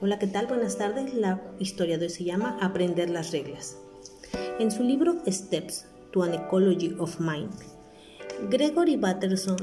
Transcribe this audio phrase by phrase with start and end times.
[0.00, 0.46] Hola, ¿qué tal?
[0.46, 1.14] Buenas tardes.
[1.14, 3.78] La historia de hoy se llama Aprender las reglas.
[4.58, 7.50] En su libro Steps to an Ecology of Mind,
[8.50, 9.56] Gregory Batterson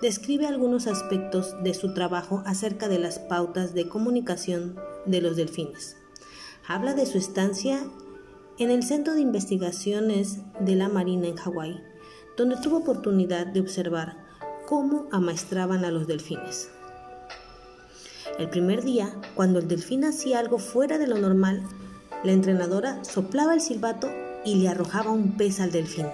[0.00, 4.76] describe algunos aspectos de su trabajo acerca de las pautas de comunicación
[5.06, 5.96] de los delfines.
[6.66, 7.84] Habla de su estancia
[8.58, 11.80] en el Centro de Investigaciones de la Marina en Hawái,
[12.36, 14.16] donde tuvo oportunidad de observar
[14.66, 16.68] cómo amaestraban a los delfines.
[18.38, 21.62] El primer día, cuando el delfín hacía algo fuera de lo normal,
[22.24, 24.08] la entrenadora soplaba el silbato
[24.44, 26.06] y le arrojaba un pez al delfín.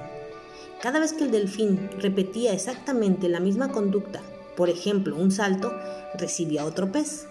[0.83, 4.21] Cada vez que el delfín repetía exactamente la misma conducta,
[4.57, 5.73] por ejemplo, un salto,
[6.19, 7.29] recibía otro pez.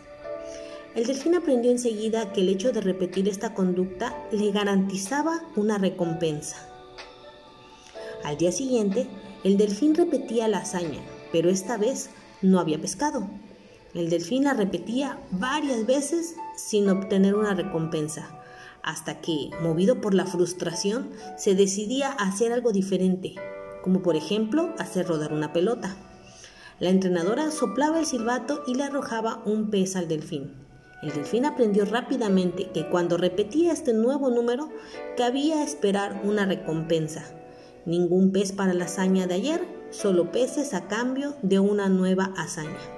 [0.96, 6.58] El delfín aprendió enseguida que el hecho de repetir esta conducta le garantizaba una recompensa.
[8.24, 9.08] Al día siguiente,
[9.44, 12.10] el delfín repetía la hazaña, pero esta vez
[12.42, 13.28] no había pescado.
[13.94, 18.28] El delfín la repetía varias veces sin obtener una recompensa,
[18.84, 23.36] hasta que, movido por la frustración, se decidía a hacer algo diferente,
[23.84, 25.96] como por ejemplo hacer rodar una pelota.
[26.80, 30.54] La entrenadora soplaba el silbato y le arrojaba un pez al delfín.
[31.02, 34.70] El delfín aprendió rápidamente que cuando repetía este nuevo número,
[35.16, 37.24] cabía esperar una recompensa.
[37.86, 42.97] Ningún pez para la hazaña de ayer, solo peces a cambio de una nueva hazaña.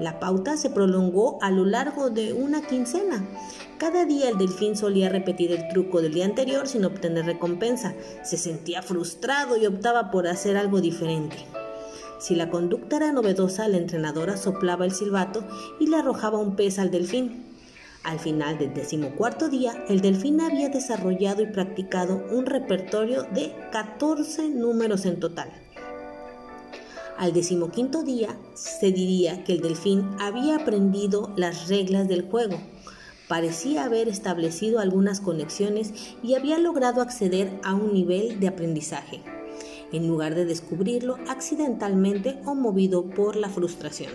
[0.00, 3.28] La pauta se prolongó a lo largo de una quincena.
[3.76, 7.94] Cada día el delfín solía repetir el truco del día anterior sin obtener recompensa.
[8.24, 11.36] Se sentía frustrado y optaba por hacer algo diferente.
[12.18, 15.46] Si la conducta era novedosa, la entrenadora soplaba el silbato
[15.78, 17.44] y le arrojaba un pez al delfín.
[18.02, 24.48] Al final del decimocuarto día, el delfín había desarrollado y practicado un repertorio de 14
[24.48, 25.50] números en total.
[27.20, 32.56] Al decimoquinto día se diría que el delfín había aprendido las reglas del juego,
[33.28, 39.20] parecía haber establecido algunas conexiones y había logrado acceder a un nivel de aprendizaje,
[39.92, 44.12] en lugar de descubrirlo accidentalmente o movido por la frustración.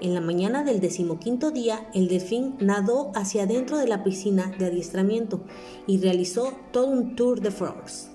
[0.00, 4.66] En la mañana del decimoquinto día, el delfín nadó hacia adentro de la piscina de
[4.66, 5.40] adiestramiento
[5.86, 8.08] y realizó todo un tour de frogs.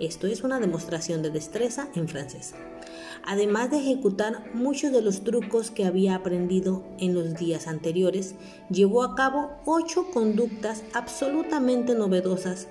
[0.00, 2.54] Esto es una demostración de destreza en francés
[3.24, 8.34] además de ejecutar muchos de los trucos que había aprendido en los días anteriores,
[8.70, 12.68] llevó a cabo ocho conductas absolutamente novedosas,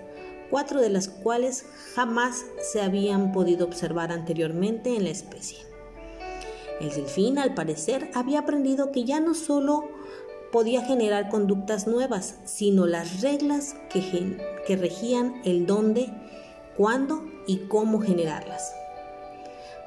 [0.50, 1.66] cuatro de las cuales
[1.96, 5.60] jamás se habían podido observar anteriormente en la especie.
[6.82, 9.90] El delfín, al parecer, había aprendido que ya no solo
[10.52, 14.38] podía generar conductas nuevas, sino las reglas que,
[14.68, 16.10] que regían el dónde,
[16.76, 18.74] cuándo y cómo generarlas.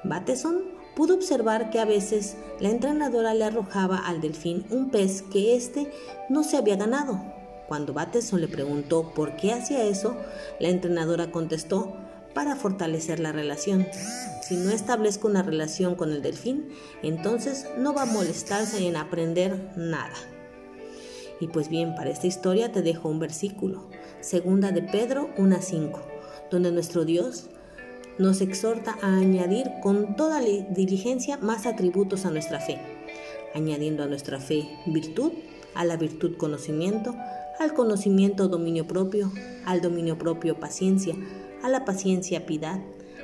[0.05, 0.63] Bateson
[0.95, 5.91] pudo observar que a veces la entrenadora le arrojaba al delfín un pez que éste
[6.29, 7.21] no se había ganado.
[7.69, 10.17] Cuando Bateson le preguntó por qué hacía eso,
[10.61, 11.97] la entrenadora contestó,
[12.35, 13.87] para fortalecer la relación.
[14.43, 16.69] Si no establezco una relación con el delfín,
[17.03, 20.15] entonces no va a molestarse en aprender nada.
[21.41, 23.89] Y pues bien, para esta historia te dejo un versículo,
[24.21, 26.01] segunda de Pedro 1.5,
[26.51, 27.49] donde nuestro Dios
[28.19, 32.79] nos exhorta a añadir con toda diligencia más atributos a nuestra fe,
[33.55, 35.33] añadiendo a nuestra fe virtud,
[35.75, 37.15] a la virtud conocimiento,
[37.59, 39.33] al conocimiento dominio propio,
[39.65, 41.15] al dominio propio paciencia,
[41.63, 42.81] a la paciencia piedad,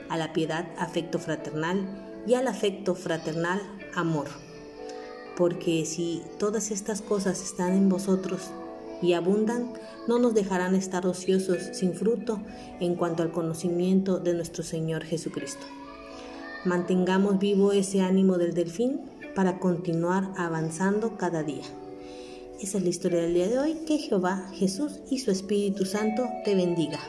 [0.09, 3.61] a la piedad afecto fraternal y al afecto fraternal
[3.95, 4.29] amor.
[5.37, 8.50] Porque si todas estas cosas están en vosotros
[9.03, 9.72] y abundan,
[10.06, 12.41] no nos dejarán estar ociosos sin fruto
[12.81, 15.66] en cuanto al conocimiento de nuestro Señor Jesucristo.
[16.65, 19.00] Mantengamos vivo ese ánimo del delfín
[19.34, 21.65] para continuar avanzando cada día.
[22.61, 23.75] Esa es la historia del día de hoy.
[23.87, 27.00] Que Jehová, Jesús y su Espíritu Santo te bendiga.